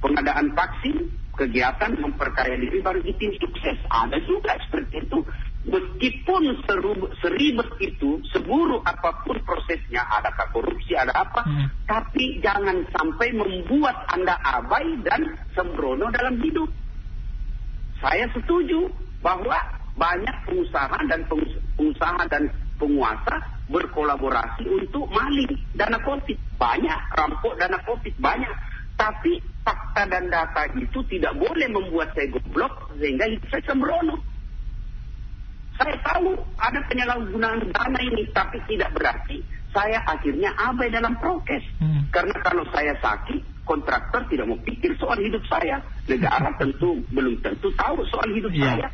[0.00, 3.76] Pengadaan vaksin, kegiatan memperkaya diri bagi tim sukses.
[3.92, 5.20] Ada juga seperti itu.
[5.62, 11.70] Meskipun seru, seribet itu, seburuk apa pun prosesnya, adakah korupsi, ada apa, Hmm.
[11.86, 15.22] tapi jangan sampai membuat Anda abai dan
[15.54, 16.66] sembrono dalam hidup.
[18.02, 18.90] Saya setuju
[19.22, 19.54] bahwa
[19.94, 22.50] banyak pengusaha dan pengus- pengusaha dan
[22.82, 23.38] penguasa
[23.70, 26.58] berkolaborasi untuk maling dana COVID.
[26.58, 28.54] Banyak rampok dana COVID banyak.
[28.98, 34.31] Tapi fakta dan data itu tidak boleh membuat saya goblok sehingga saya sembrono.
[35.78, 39.40] Saya tahu ada penyalahgunaan dana ini, tapi tidak berarti
[39.72, 41.64] saya akhirnya abai dalam prokes.
[41.80, 42.06] Hmm.
[42.12, 45.80] Karena kalau saya sakit, kontraktor tidak mau pikir soal hidup saya.
[46.04, 48.64] Negara tentu belum tentu tahu soal hidup Iya.
[48.68, 48.88] saya.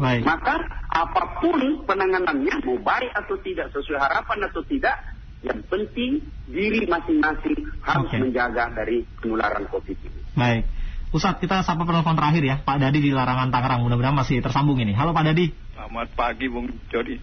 [0.00, 0.24] Baik.
[0.24, 0.56] Maka
[0.88, 4.96] apa pun penanganannya, mau baik atau tidak, sesuai harapan atau tidak,
[5.44, 8.16] yang penting diri masing-masing harus Oke.
[8.16, 10.20] menjaga dari penularan COVID ini.
[10.36, 10.64] Baik.
[11.10, 13.82] Ustadz, kita sapa penelpon terakhir ya, Pak Dadi di Larangan Tangerang.
[13.82, 14.94] Mudah-mudahan masih tersambung ini.
[14.94, 15.50] Halo Pak Dadi.
[15.74, 17.18] Selamat pagi Bung Jody.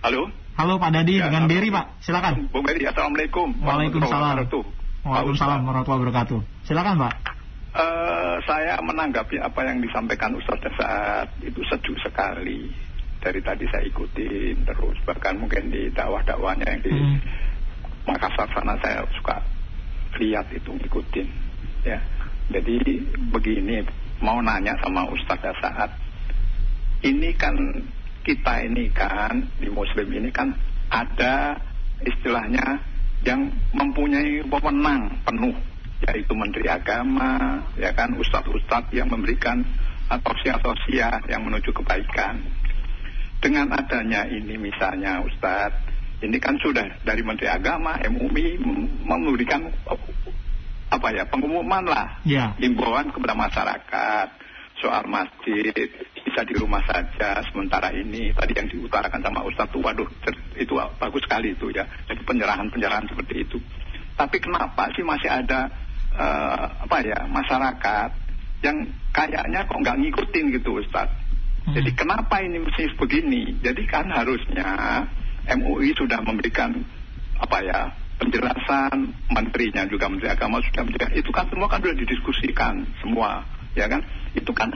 [0.00, 0.32] Halo.
[0.56, 1.52] Halo Pak Dadi Ya, dengan halo.
[1.52, 2.00] Berry Pak.
[2.00, 2.48] Silakan.
[2.48, 3.52] Bung Beri, Assalamualaikum.
[3.60, 4.48] Waalaikumsalam.
[5.04, 6.38] Waalaikumsalam warahmatullahi wabarakatuh.
[6.64, 7.14] Silakan Pak.
[7.68, 12.72] Eh, saya menanggapi apa yang disampaikan Ustaz saat itu sejuk sekali.
[13.20, 17.18] Dari tadi saya ikutin terus bahkan mungkin di dakwah-dakwahnya yang di Hmm.
[18.08, 19.36] Makassar sana saya suka
[20.16, 21.28] lihat itu ngikutin.
[21.84, 22.00] Ya.
[22.48, 22.80] Jadi
[23.28, 23.84] begini
[24.24, 25.90] mau nanya sama Ustaz saat.
[27.04, 27.54] Ini kan
[28.24, 30.52] kita ini kan di Muslim ini kan
[30.88, 31.56] ada
[32.02, 32.80] istilahnya
[33.24, 35.54] yang mempunyai wewenang penuh
[36.08, 39.60] yaitu Menteri Agama ya kan Ustadz-Ustadz yang memberikan
[40.08, 42.40] tausiah-tausiah yang menuju kebaikan.
[43.38, 45.84] Dengan adanya ini misalnya Ustadz
[46.24, 49.70] ini kan sudah dari Menteri Agama MUI mem- memberikan
[50.88, 52.20] apa ya pengumuman lah.
[52.24, 52.56] Ya.
[52.56, 54.28] himbauan kepada masyarakat
[54.78, 55.74] soal masjid
[56.22, 60.06] bisa di rumah saja sementara ini tadi yang diutarakan sama Ustadz tuh waduh
[60.54, 61.84] itu bagus sekali itu ya.
[62.08, 63.58] Jadi penyerahan-penyerahan seperti itu.
[64.14, 65.68] Tapi kenapa sih masih ada
[66.14, 68.10] eh, apa ya masyarakat
[68.64, 68.76] yang
[69.14, 71.28] kayaknya kok nggak ngikutin gitu Ustadz?
[71.68, 71.76] Hmm.
[71.76, 73.60] jadi kenapa ini mesti begini?
[73.60, 75.04] Jadi kan harusnya
[75.52, 76.80] MUI sudah memberikan
[77.38, 77.80] apa ya
[78.18, 83.30] penjelasan menterinya juga menteri agama sudah memberikan itu kan semua kan sudah didiskusikan semua
[83.78, 84.02] ya kan
[84.34, 84.74] itu kan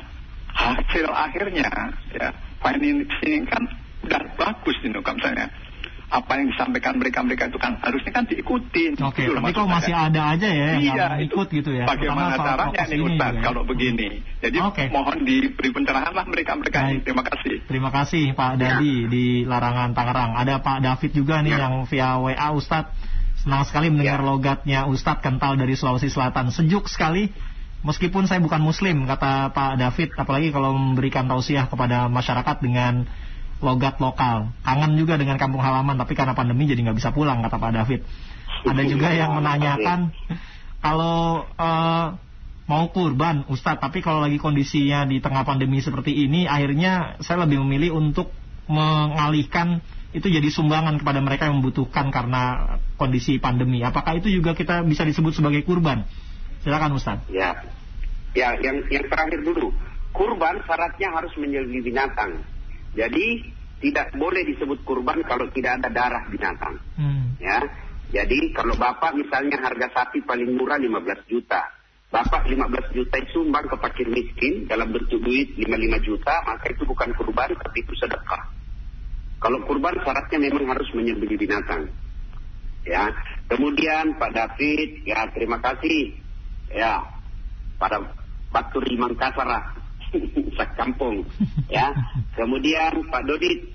[0.53, 1.71] hasil akhirnya
[2.15, 2.29] ya
[2.63, 3.63] financing kan
[4.07, 5.47] udah bagus ini kan misalnya
[6.13, 10.37] apa yang disampaikan mereka-mereka itu kan harusnya kan diikutin Oke, loh tapi kok masih ada
[10.37, 11.89] aja ya yang iya, ikut gitu ya.
[11.89, 13.41] Bagaimana caranya nih Ustaz ya.
[13.41, 14.21] kalau begini?
[14.45, 14.93] Jadi Oke.
[14.93, 17.01] mohon diberi pencerahan lah mereka-mereka ini.
[17.01, 17.65] Terima kasih.
[17.65, 20.37] Terima kasih Pak Dadi di Larangan Tangerang.
[20.37, 21.65] Ada Pak David juga nih Ya.
[21.65, 22.93] yang via WA Ustadz.
[23.43, 24.27] Senang sekali mendengar Ya.
[24.27, 26.55] logatnya Ustadz kental dari Sulawesi Selatan.
[26.55, 27.35] Sejuk sekali.
[27.83, 33.11] Meskipun saya bukan Muslim, kata Pak David, apalagi kalau memberikan tausiah kepada masyarakat dengan
[33.59, 34.55] logat lokal.
[34.63, 38.07] Kangen juga dengan kampung halaman, tapi karena pandemi jadi nggak bisa pulang, kata Pak David.
[38.63, 40.15] Ada juga yang menanyakan
[40.79, 42.07] kalau eh,
[42.71, 47.63] mau kurban Ustadz, tapi kalau lagi kondisinya di tengah pandemi seperti ini, akhirnya saya lebih
[47.67, 48.31] memilih untuk
[48.71, 53.81] mengalihkan itu jadi sumbangan kepada mereka yang membutuhkan karena kondisi pandemi.
[53.81, 56.05] Apakah itu juga kita bisa disebut sebagai kurban?
[56.61, 57.33] Silakan Ustadz.
[57.33, 57.65] Ya,
[58.37, 59.73] ya yang yang terakhir dulu,
[60.13, 62.45] kurban syaratnya harus menjadi binatang.
[62.93, 66.77] Jadi tidak boleh disebut kurban kalau tidak ada darah binatang.
[66.95, 67.35] Hmm.
[67.41, 67.65] Ya.
[68.13, 71.65] Jadi kalau Bapak misalnya harga sapi paling murah 15 juta.
[72.13, 76.85] Bapak 15 juta itu sumbang ke fakir miskin dalam bentuk duit 55 juta, maka itu
[76.85, 78.52] bukan kurban tapi itu sedekah.
[79.43, 81.91] Kalau kurban syaratnya memang harus menyembelih binatang.
[82.87, 83.11] Ya.
[83.51, 86.15] Kemudian Pak David, ya terima kasih.
[86.71, 87.03] Ya.
[87.83, 87.99] Pada
[88.55, 89.75] Batur Imam Kasara,
[90.57, 91.27] sak kampung.
[91.67, 91.91] Ya.
[92.39, 93.67] Kemudian Pak Dodit.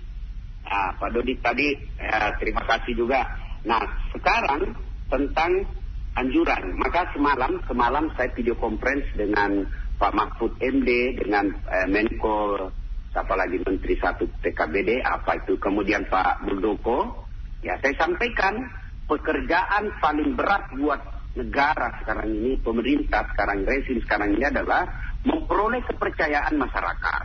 [0.64, 3.28] Ya, Pak Dodit tadi ya, terima kasih juga.
[3.68, 3.84] Nah,
[4.16, 4.72] sekarang
[5.12, 5.68] tentang
[6.16, 6.64] anjuran.
[6.80, 12.70] Maka semalam semalam saya video conference dengan Pak Mahfud MD dengan eh, Menko
[13.18, 15.58] siapa lagi Menteri Satu TKBD apa itu?
[15.58, 17.26] Kemudian Pak Muldoko
[17.66, 18.62] ya saya sampaikan
[19.10, 21.02] pekerjaan paling berat buat
[21.34, 24.86] negara sekarang ini pemerintah sekarang rezim sekarang ini adalah
[25.26, 27.24] memperoleh kepercayaan masyarakat.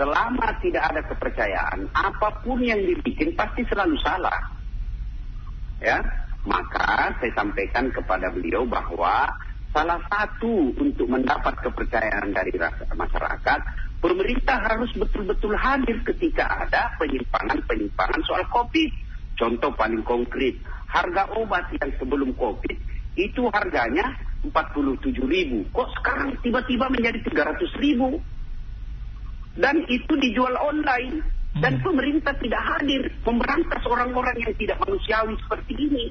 [0.00, 4.56] Selama tidak ada kepercayaan apa pun yang dibikin pasti selalu salah.
[5.84, 6.00] Ya
[6.48, 9.28] maka saya sampaikan kepada beliau bahwa
[9.76, 12.56] salah satu untuk mendapat kepercayaan dari
[12.96, 13.60] masyarakat,
[14.02, 18.90] pemerintah harus betul-betul hadir ketika ada penyimpangan-penyimpangan soal COVID.
[19.38, 20.58] Contoh paling konkret,
[20.90, 22.76] harga obat yang sebelum COVID
[23.16, 24.12] itu harganya
[24.44, 25.64] 47 ribu.
[25.70, 28.18] Kok sekarang tiba-tiba menjadi 300 ribu?
[29.56, 31.22] Dan itu dijual online.
[31.52, 36.04] Dan pemerintah tidak hadir memberantas orang-orang yang tidak manusiawi seperti ini.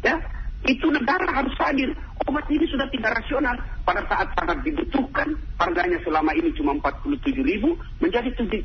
[0.00, 0.16] Ya,
[0.64, 1.92] itu negara harus hadir.
[2.24, 3.52] Obat ini sudah tidak rasional.
[3.84, 8.64] Pada saat sangat dibutuhkan, harganya selama ini cuma 47 ribu, menjadi 300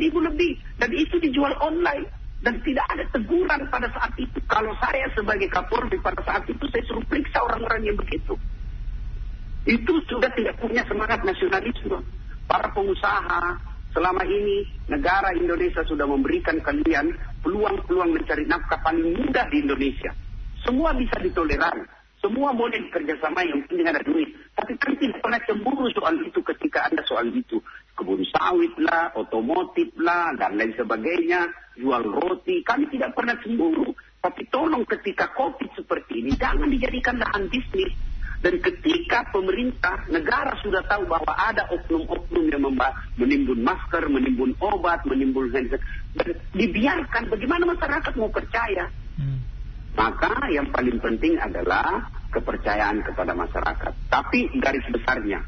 [0.00, 0.56] ribu lebih.
[0.80, 2.08] Dan itu dijual online.
[2.44, 4.36] Dan tidak ada teguran pada saat itu.
[4.48, 8.36] Kalau saya sebagai Kapolri pada saat itu, saya suruh periksa orang-orang yang begitu.
[9.64, 12.04] Itu sudah tidak punya semangat nasionalisme.
[12.44, 13.56] Para pengusaha,
[13.96, 20.12] selama ini negara Indonesia sudah memberikan kalian peluang-peluang mencari nafkah paling mudah di Indonesia.
[20.64, 21.84] Semua bisa ditoleran.
[22.24, 24.32] Semua boleh bekerjasama yang penting ada duit.
[24.56, 27.60] Tapi kan tidak pernah cemburu soal itu ketika Anda soal itu.
[27.92, 31.52] Kebun sawit lah, otomotif lah, dan lain sebagainya.
[31.76, 32.64] Jual roti.
[32.64, 33.92] Kami tidak pernah cemburu.
[34.24, 37.92] Tapi tolong ketika COVID seperti ini, jangan dijadikan lahan bisnis.
[38.40, 42.60] Dan ketika pemerintah, negara sudah tahu bahwa ada oknum-oknum yang
[43.20, 45.76] menimbun masker, menimbun obat, menimbun hand
[46.52, 48.84] dibiarkan, bagaimana masyarakat mau percaya?
[49.94, 53.92] Maka yang paling penting adalah kepercayaan kepada masyarakat.
[54.10, 55.38] Tapi garis besarnya,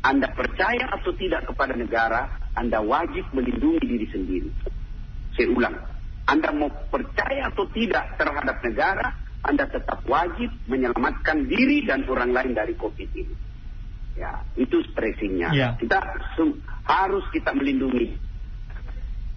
[0.00, 4.50] Anda percaya atau tidak kepada negara, Anda wajib melindungi diri sendiri.
[5.36, 5.76] Saya ulang,
[6.24, 9.06] Anda mau percaya atau tidak terhadap negara,
[9.44, 13.36] Anda tetap wajib menyelamatkan diri dan orang lain dari COVID ini.
[14.16, 15.52] Ya, itu stressingnya.
[15.52, 15.68] Ya.
[15.76, 16.00] Kita
[16.88, 18.30] harus kita melindungi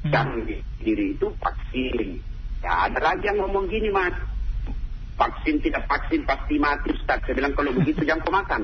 [0.04, 0.12] Hmm.
[0.12, 0.28] dan
[0.84, 2.20] diri itu vaksin.
[2.60, 4.12] Ya, ada lagi yang ngomong gini, Mas.
[5.14, 7.22] Vaksin tidak vaksin pasti mati, Ustaz.
[7.24, 8.62] Saya bilang kalau begitu jangan kau makan.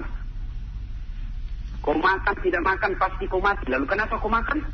[1.79, 3.65] Kau makan tidak makan pasti kau mati.
[3.69, 4.65] Lalu kenapa kau makan?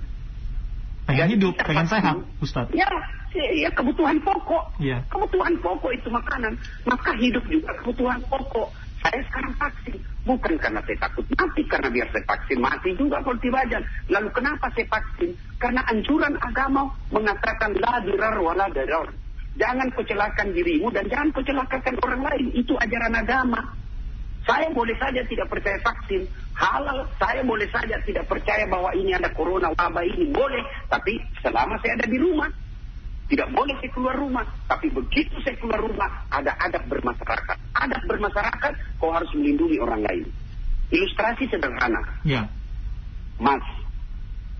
[1.05, 2.73] Pengen hidup, pengen sehat, Ustadz.
[2.73, 2.89] Ya,
[3.37, 4.81] ya kebutuhan pokok.
[4.81, 5.05] Iya.
[5.05, 6.57] Kebutuhan pokok itu makanan.
[6.89, 8.73] Maka hidup juga kebutuhan pokok.
[9.05, 10.01] Saya sekarang vaksin.
[10.25, 13.85] Bukan karena saya takut mati, karena biar saya vaksin mati juga kalau tibajan.
[14.09, 15.37] Lalu kenapa saya vaksin?
[15.61, 19.13] Karena anjuran agama mengatakan la dirar wala darar.
[19.55, 22.45] Jangan kau celakakan dirimu dan jangan kau celakakan orang lain.
[22.51, 23.61] Itu ajaran agama.
[24.45, 26.21] Saya boleh saja tidak percaya vaksin.
[26.53, 30.29] Halal, saya boleh saja tidak percaya bahwa ini ada corona, wabah ini.
[30.29, 32.51] Boleh, tapi selama saya ada di rumah.
[33.25, 34.45] Tidak boleh saya keluar rumah.
[34.69, 37.57] Tapi begitu saya keluar rumah, ada adab bermasyarakat.
[37.73, 40.29] Adab bermasyarakat, kau harus melindungi orang lain.
[40.93, 42.05] Ilustrasi sederhana.
[42.21, 42.45] Ya.
[43.41, 43.65] Mas,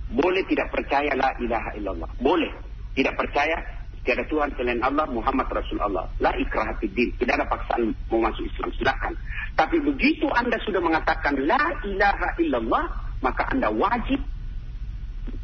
[0.09, 2.09] boleh tidak percaya la ilaha illallah.
[2.17, 2.49] Boleh.
[2.97, 3.59] Tidak percaya
[4.05, 6.05] tiada Tuhan selain Allah, Muhammad Rasulullah.
[6.21, 7.09] La ikrah din.
[7.17, 8.69] Tidak ada paksaan mau masuk Islam.
[8.77, 9.13] Silakan.
[9.57, 12.85] Tapi begitu Anda sudah mengatakan la ilaha illallah,
[13.25, 14.21] maka Anda wajib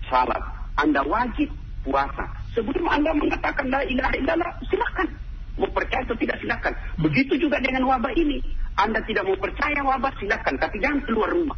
[0.08, 0.46] salat.
[0.78, 1.50] Anda wajib
[1.82, 2.30] puasa.
[2.54, 5.10] Sebelum Anda mengatakan la ilaha illallah, silakan.
[5.60, 6.74] Mau percaya atau tidak silakan.
[7.02, 8.40] Begitu juga dengan wabah ini.
[8.78, 11.58] Anda tidak mau percaya wabah silakan, tapi jangan keluar rumah.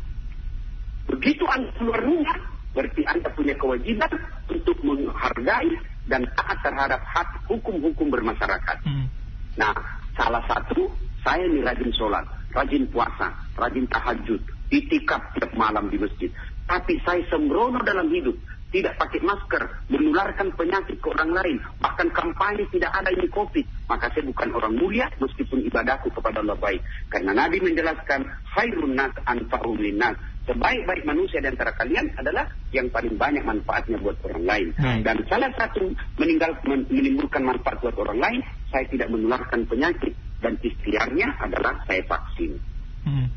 [1.11, 2.37] Begitu Anda keluar rumah,
[2.73, 4.11] berarti Anda punya kewajiban
[4.49, 8.77] untuk menghargai dan taat terhadap hak hukum-hukum bermasyarakat.
[8.83, 9.07] Hmm.
[9.55, 9.75] Nah,
[10.17, 10.89] salah satu,
[11.23, 14.41] saya ini rajin sholat, rajin puasa, rajin tahajud,
[14.73, 16.29] itikaf tiap malam di masjid.
[16.63, 18.35] Tapi saya sembrono dalam hidup,
[18.73, 19.63] tidak pakai masker,
[19.93, 23.65] menularkan penyakit ke orang lain, bahkan kampanye tidak ada ini COVID.
[23.85, 26.81] Maka saya bukan orang mulia, meskipun ibadahku kepada Allah baik.
[27.13, 28.25] Karena Nabi menjelaskan,
[28.57, 30.17] khairun nas anfa'u nas.
[30.43, 34.67] Sebaik-baik manusia di antara kalian adalah yang paling banyak manfaatnya buat orang lain.
[34.75, 35.01] Baik.
[35.07, 40.11] Dan salah satu meninggal men- menimbulkan manfaat buat orang lain, saya tidak menularkan penyakit
[40.43, 42.59] dan ikhtiarnya adalah saya vaksin.
[43.07, 43.27] Hmm.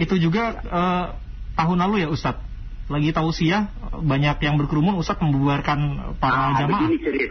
[0.00, 1.06] Itu juga eh,
[1.56, 2.44] tahun lalu ya Ustadz.
[2.86, 6.86] Lagi tausiah banyak yang berkerumun Ustadz membubarkan para Ah, jamaah.
[6.86, 7.26] begini.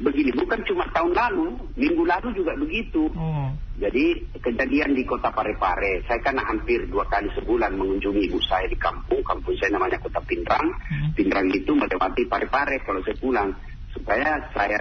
[0.00, 3.12] Begini, bukan cuma tahun lalu, minggu lalu juga begitu.
[3.12, 3.52] Oh.
[3.76, 8.76] Jadi kejadian di kota Parepare, saya kan hampir dua kali sebulan mengunjungi ibu saya di
[8.80, 10.68] kampung, kampung saya namanya kota Pindrang.
[10.88, 11.12] Hmm.
[11.12, 13.52] Pindrang itu melewati Parepare kalau saya pulang.
[13.92, 14.78] Supaya saya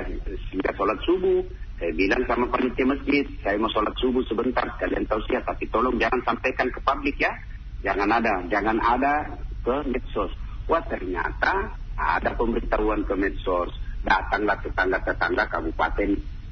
[0.52, 1.42] sehingga sholat subuh,
[1.80, 5.96] saya bilang sama panitia masjid, saya mau sholat subuh sebentar, kalian tahu siap, tapi tolong
[5.96, 7.32] jangan sampaikan ke publik ya.
[7.80, 10.32] Jangan ada, jangan ada ke medsos.
[10.68, 13.72] Wah ternyata ada pemberitahuan ke medsos.
[14.00, 16.10] Datanglah tetangga-tetangga kabupaten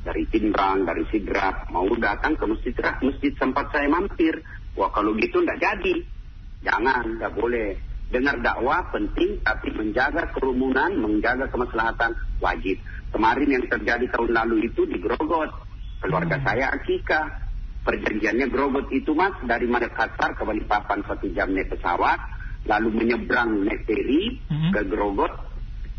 [0.07, 4.39] dari Pindrang, dari Sidrap, mau datang ke masjid masjid tempat saya mampir.
[4.79, 5.95] Wah kalau gitu nggak jadi.
[6.63, 7.75] Jangan, nggak boleh.
[8.07, 12.79] Dengar dakwah penting, tapi menjaga kerumunan, menjaga kemaslahatan wajib.
[13.11, 15.51] Kemarin yang terjadi tahun lalu itu di Grogot.
[15.99, 17.47] Keluarga saya akikah.
[17.83, 22.19] Perjanjiannya Grogot itu mas dari Makassar ke Balikpapan satu jam naik pesawat,
[22.67, 24.71] lalu menyeberang naik feri Mhm.
[24.75, 25.31] ke Grogot,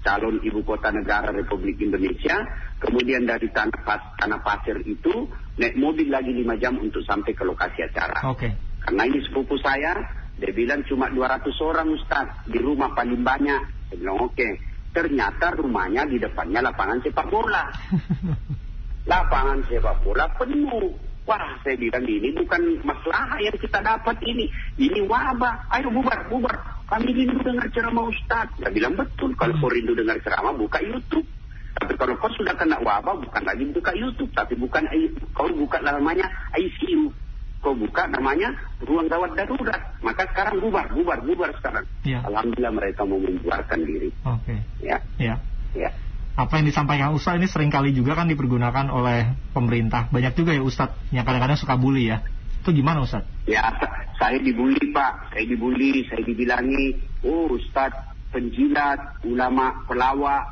[0.03, 2.39] calon ibu kota negara Republik Indonesia.
[2.79, 5.27] Kemudian dari tanah, pas, tanah pasir itu
[5.59, 8.23] naik mobil lagi lima jam untuk sampai ke lokasi acara.
[8.31, 8.49] Oke.
[8.83, 9.99] Karena ini sepupu saya,
[10.39, 13.91] dia bilang cuma 200 orang Ustaz, di rumah paling banyak.
[13.91, 14.49] Saya bilang oke.
[14.95, 17.69] Ternyata rumahnya di depannya lapangan sepak bola.
[19.11, 20.95] Lapangan sepak bola penuh.
[21.29, 24.49] Wah, saya bilang ini bukan masalah yang kita dapat ini.
[24.81, 25.69] Ini wabah.
[25.77, 26.78] Ayo bubar, bubar.
[26.89, 28.49] Kami rindu dengar ceramah Ustaz.
[28.57, 29.37] Saya bilang betul.
[29.37, 31.29] Kalau kau rindu dengar ceramah, buka YouTube.
[31.77, 34.33] Tapi kalau kau sudah kena wabah, bukan lagi buka YouTube.
[34.33, 34.89] Tapi bukan
[35.37, 36.25] kau buka namanya
[36.57, 37.13] ICU.
[37.61, 40.01] Kau buka namanya ruang gawat darurat.
[40.01, 41.85] Maka sekarang bubar, bubar, bubar sekarang.
[42.09, 42.25] Ya.
[42.25, 44.09] Alhamdulillah mereka mau membuarkan diri.
[44.25, 44.57] Oke.
[44.81, 45.37] Ya, Ya.
[45.77, 45.91] ya.
[46.39, 50.07] Apa yang disampaikan Ustadz ini sering kali juga kan dipergunakan oleh pemerintah.
[50.09, 52.23] Banyak juga ya Ustadz yang kadang-kadang suka bully ya.
[52.63, 53.27] Itu gimana Ustadz?
[53.47, 57.95] Ya, sa- saya dibully Pak, saya dibully, saya dibilangi, oh Ustaz
[58.29, 60.45] penjilat, ulama pelawak,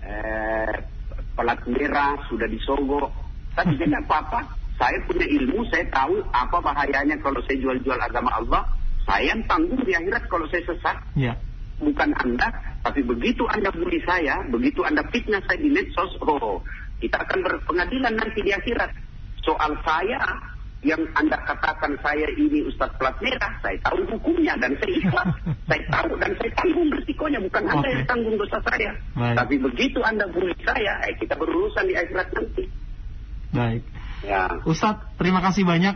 [0.00, 0.74] eh,
[1.36, 3.12] pelat merah sudah disogok.
[3.52, 4.40] Tapi saya tidak apa-apa,
[4.78, 8.62] saya punya ilmu, saya tahu apa bahayanya kalau saya jual-jual agama Allah.
[9.04, 11.32] Saya yang tanggung di akhirat kalau saya sesat, Ya.
[11.80, 12.48] bukan Anda.
[12.84, 16.60] Tapi begitu Anda bully saya, begitu Anda fitnah saya di medsos, oh
[17.00, 18.90] kita akan berpengadilan nanti di akhirat.
[19.42, 20.20] Soal saya
[20.86, 25.28] yang Anda katakan saya ini Ustadz Plat Merah, saya tahu hukumnya dan saya ikhlas.
[25.68, 27.94] saya tahu dan saya tanggung risikonya, bukan Anda Oke.
[27.98, 28.90] yang tanggung dosa saya.
[29.18, 29.34] Baik.
[29.42, 32.64] Tapi begitu Anda bully saya, eh, kita berurusan di akhirat nanti.
[33.50, 33.82] Baik.
[34.22, 34.46] Ya.
[34.62, 35.94] Ustadz, terima kasih banyak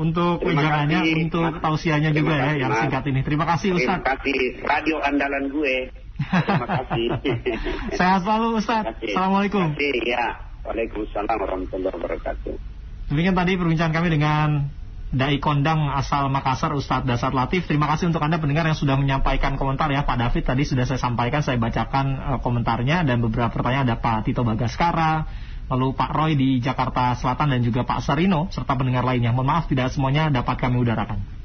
[0.00, 1.28] untuk Terima kasih.
[1.28, 3.20] untuk tausiahnya Terima juga ya yang singkat ini.
[3.24, 4.04] Terima kasih Terima Ustadz.
[4.04, 5.74] kasih radio andalan gue.
[6.20, 7.06] Terima kasih.
[8.00, 9.00] Sehat selalu Ustadz.
[9.00, 9.16] Terima.
[9.16, 9.64] Assalamualaikum.
[9.76, 10.26] Terima kasih, ya.
[10.60, 12.69] Waalaikumsalam warahmatullahi wabarakatuh.
[13.10, 14.70] Demikian tadi perbincangan kami dengan
[15.10, 17.66] Dai Kondang asal Makassar Ustadz Dasar Latif.
[17.66, 21.02] Terima kasih untuk Anda pendengar yang sudah menyampaikan komentar ya Pak David tadi sudah saya
[21.02, 25.26] sampaikan saya bacakan eh, komentarnya dan beberapa pertanyaan ada Pak Tito Bagaskara,
[25.66, 29.34] lalu Pak Roy di Jakarta Selatan dan juga Pak Sarino serta pendengar lainnya.
[29.34, 31.39] Mohon maaf tidak semuanya dapat kami udarakan.